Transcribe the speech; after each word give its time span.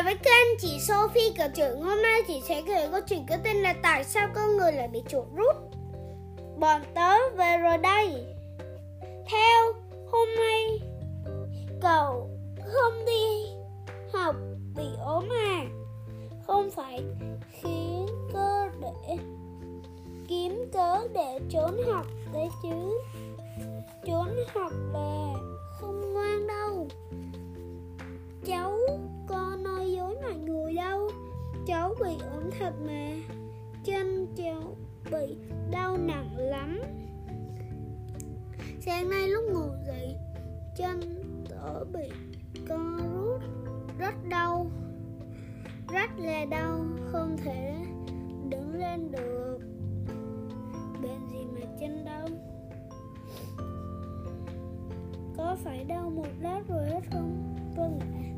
Chào 0.00 0.04
với 0.04 0.14
kênh 0.14 0.58
chị 0.58 0.78
Sophie 0.80 1.32
kể 1.36 1.48
chuyện 1.56 1.80
Hôm 1.80 2.02
nay 2.02 2.20
chị 2.28 2.42
sẽ 2.48 2.62
kể 2.66 2.88
câu 2.92 3.00
chuyện 3.08 3.26
có 3.28 3.36
tên 3.44 3.56
là 3.56 3.74
Tại 3.82 4.04
sao 4.04 4.28
con 4.34 4.56
người 4.56 4.72
lại 4.72 4.88
bị 4.88 5.02
chuột 5.08 5.24
rút? 5.34 5.56
Bọn 6.58 6.82
tớ 6.94 7.12
về 7.36 7.56
rồi 7.56 7.78
đây. 7.78 8.24
Theo, 9.30 9.72
hôm 10.12 10.28
nay 10.38 10.80
Cậu 11.80 12.30
không 12.64 13.04
đi 13.06 13.46
học 14.12 14.36
bị 14.76 14.86
ốm 15.04 15.28
à? 15.30 15.64
Không 16.46 16.70
phải 16.70 17.02
khiến 17.62 18.06
cơ 18.32 18.68
để, 18.80 19.16
kiếm 20.28 20.70
cớ 20.72 20.98
để 21.14 21.38
trốn 21.50 21.82
học 21.92 22.06
đấy 22.32 22.48
chứ. 22.62 23.00
Trốn 24.06 24.28
học 24.54 24.72
là 24.92 25.09
mà. 32.90 33.34
Chân 33.84 34.26
cháu 34.36 34.76
bị 35.10 35.36
đau 35.70 35.96
nặng 35.98 36.36
lắm. 36.36 36.80
Sáng 38.80 39.10
nay 39.10 39.28
lúc 39.28 39.44
ngủ 39.52 39.68
dậy, 39.86 40.16
chân 40.76 41.00
tớ 41.48 41.84
bị 41.84 42.10
co 42.68 43.00
rút, 43.14 43.40
rất 43.98 44.14
đau, 44.28 44.70
rất 45.92 46.10
là 46.18 46.44
đau, 46.44 46.84
không 47.12 47.36
thể 47.44 47.74
đứng 48.48 48.74
lên 48.74 49.12
được. 49.12 49.58
Bệnh 51.02 51.28
gì 51.32 51.44
mà 51.54 51.66
chân 51.80 52.04
đau? 52.04 52.28
Có 55.36 55.56
phải 55.64 55.84
đau 55.84 56.10
một 56.10 56.28
lát 56.40 56.60
rồi 56.68 56.84
hết 56.86 57.00
không? 57.12 57.54
Vâng 57.76 58.00
ạ 58.00 58.29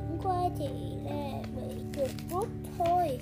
chẳng 0.00 0.18
qua 0.22 0.48
chỉ 0.58 0.68
là 1.04 1.42
bị 1.56 1.74
chuột 1.94 2.10
rút 2.30 2.48
thôi. 2.78 3.18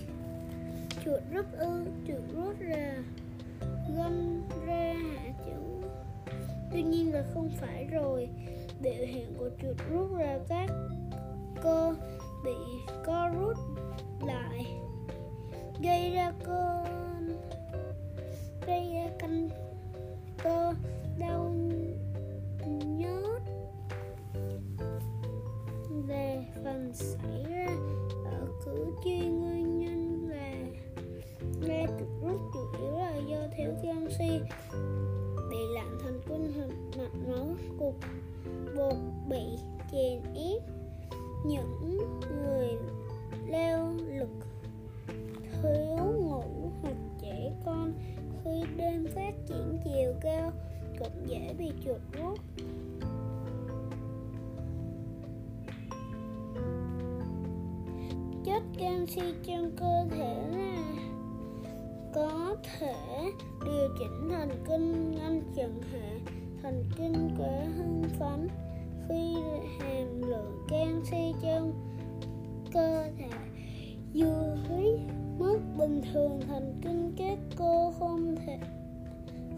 Chuột 1.05 1.21
rút 1.33 1.47
ư, 1.53 1.85
chuột 2.09 2.23
rút 2.35 2.57
là 2.61 3.03
gân 3.97 4.43
ra 4.67 4.95
hả 4.95 5.33
chú? 5.47 5.89
Tuy 6.73 6.83
nhiên 6.83 7.13
là 7.13 7.25
không 7.35 7.51
phải 7.61 7.87
rồi. 7.91 8.29
Biểu 8.81 9.07
hiện 9.07 9.35
của 9.39 9.51
chuột 9.63 9.77
rút 9.91 10.13
là 10.19 10.39
các 10.49 10.71
cơ 11.63 11.95
bị 12.45 12.57
co 13.07 13.29
rút 13.29 13.57
lạnh 36.27 36.53
hình 36.53 36.91
kinh 36.93 37.29
máu 37.31 37.57
cục 37.79 37.95
bột 38.77 38.97
bị 39.29 39.59
chèn 39.93 40.23
ép 40.35 40.63
những 41.47 41.99
người 42.43 42.69
leo 43.49 43.93
lực 44.09 44.29
thiếu 45.63 45.97
ngủ 46.21 46.71
hoặc 46.83 46.97
trẻ 47.21 47.53
con 47.65 47.93
khi 48.45 48.63
đêm 48.77 49.07
phát 49.15 49.35
triển 49.49 49.79
chiều 49.85 50.15
cao 50.21 50.53
cũng 50.99 51.27
dễ 51.27 51.55
bị 51.59 51.73
chuột 51.85 52.01
rút 52.13 52.39
chất 58.45 58.63
canxi 58.79 59.35
trong 59.47 59.71
cơ 59.77 60.07
thể 60.11 60.49
là 60.53 60.58
có 62.19 62.57
thể 62.79 63.33
điều 63.65 63.89
chỉnh 63.99 64.29
thần 64.31 64.49
kinh 64.69 65.11
ngăn 65.11 65.43
chặn 65.57 65.81
hệ 65.93 66.33
thần 66.63 66.85
kinh 66.97 67.31
quá 67.39 67.65
hưng 67.77 68.03
phấn. 68.19 68.49
Khi 69.09 69.35
hàm 69.79 70.23
lượng 70.23 70.67
canxi 70.69 71.33
trong 71.43 71.73
cơ 72.73 73.05
thể 73.19 73.31
dưới 74.13 74.99
mức 75.39 75.59
bình 75.79 76.03
thường, 76.13 76.41
thần 76.49 76.81
kinh 76.83 77.13
các 77.17 77.39
cô 77.57 77.93
không 77.99 78.37
thể, 78.47 78.59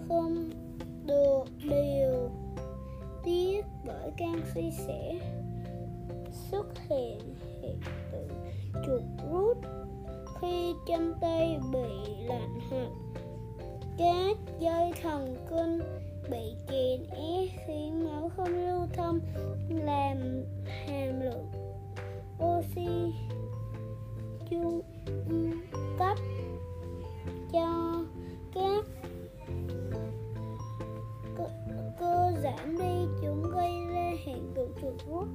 không 0.08 0.50
được 1.06 1.44
điều 1.62 2.30
tiết 3.24 3.64
bởi 3.86 4.10
canxi 4.16 4.70
sẽ 4.86 5.18
xuất 6.50 6.66
hiện 6.88 7.18
hiện 7.62 7.80
tượng 8.12 8.28
chuột 8.86 9.02
rút 9.30 9.56
khi 10.40 10.74
chân 10.86 11.14
tay 11.20 11.58
bị 11.72 12.14
lạnh 12.26 12.58
hoặc 12.70 12.88
các 13.98 14.36
dây 14.58 14.92
thần 15.02 15.36
kinh 15.50 15.78
bị 16.30 16.54
kìm 16.68 17.06
ép 17.10 17.48
khiến 17.66 18.04
máu 18.04 18.30
không 18.36 18.66
lưu 18.66 18.86
thông 18.92 19.20
làm 19.68 20.44
hàm 20.66 21.20
lượng 21.20 21.46
oxy 22.44 23.14
chu 24.50 24.82
cấp 25.98 26.18
cho 27.52 28.04
các 28.54 28.84
cơ, 31.36 31.44
cơ 32.00 32.32
giảm 32.42 32.78
đi 32.78 33.06
chúng 33.22 33.42
gây 33.42 33.72
ra 33.94 34.12
hiện 34.24 34.52
tượng 34.54 34.72
chuột 34.82 34.94
rút 35.06 35.28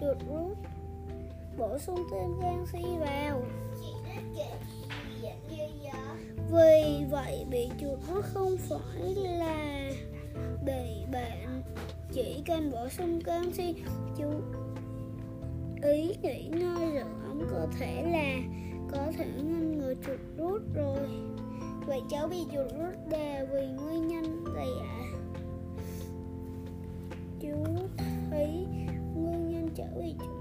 chuột 0.00 0.16
rút 0.28 0.77
bổ 1.58 1.78
sung 1.78 2.04
thêm 2.10 2.40
canxi 2.42 2.98
vào. 3.00 3.42
Vì 6.52 7.04
vậy 7.10 7.46
bị 7.50 7.68
chuột 7.80 7.98
rút 8.08 8.24
không 8.24 8.56
phải 8.56 9.14
là 9.14 9.90
bị 10.64 11.04
bệnh. 11.12 11.62
Chỉ 12.12 12.42
cần 12.46 12.70
bổ 12.70 12.88
sung 12.88 13.20
canxi 13.20 13.74
chú 14.18 14.30
ý 15.82 16.14
nghỉ 16.22 16.48
ngơi 16.48 16.92
giữ 16.92 17.04
ấm 17.28 17.42
cơ 17.50 17.66
thể 17.78 18.02
là 18.02 18.38
có 18.92 19.12
thể 19.16 19.26
ngăn 19.36 19.78
ngừa 19.78 19.94
chuột 20.06 20.20
rút 20.36 20.62
rồi. 20.74 21.08
Vậy 21.86 22.00
cháu 22.10 22.28
bị 22.28 22.44
chuột 22.52 22.72
rút 22.72 22.94
là 23.10 23.44
vì 23.52 23.66
nguyên 23.66 24.08
nhân 24.08 24.44
gì 24.44 24.70
ạ? 24.82 25.04
Chú 27.40 27.64
thấy 28.30 28.66
nguyên 29.14 29.48
nhân 29.50 29.68
cháu 29.76 29.86
bị 29.96 30.14
chuột 30.18 30.37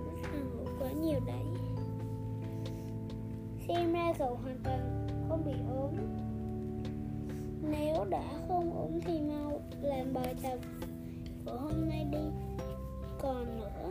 quá 0.87 0.93
nhiều 0.93 1.19
đấy. 1.25 1.43
Xem 3.67 3.93
ra 3.93 4.13
cậu 4.19 4.39
hoàn 4.43 4.59
toàn 4.63 5.07
không 5.29 5.45
bị 5.45 5.53
ốm. 5.81 5.91
Nếu 7.61 8.05
đã 8.09 8.23
không 8.47 8.73
ốm 8.73 9.01
thì 9.01 9.19
mau 9.19 9.61
làm 9.81 10.13
bài 10.13 10.35
tập 10.43 10.57
của 11.45 11.57
hôm 11.57 11.89
nay 11.89 12.05
đi. 12.11 12.19
Còn 13.19 13.59
nữa, 13.59 13.89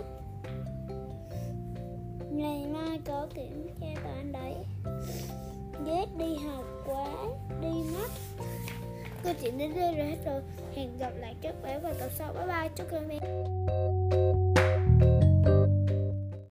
ngày 2.30 2.66
mai 2.66 3.00
có 3.04 3.26
kiểm 3.34 3.68
tra 3.80 4.00
toán 4.04 4.32
đấy. 4.32 4.54
Ghét 5.86 6.06
đi 6.18 6.34
học 6.34 6.64
quá, 6.86 7.08
đi 7.60 7.82
mất. 7.94 8.08
Câu 9.22 9.34
chuyện 9.40 9.58
đến 9.58 9.72
đây 9.74 9.94
rồi 9.94 10.06
hết 10.06 10.18
rồi. 10.26 10.42
Hẹn 10.74 10.98
gặp 10.98 11.12
lại 11.16 11.34
các 11.42 11.54
bé 11.62 11.78
vào 11.78 11.94
tập 12.00 12.10
sau. 12.18 12.32
Bye 12.32 12.46
bye, 12.46 12.68
chúc 12.76 12.86
các 12.90 13.02
em. 13.08 14.25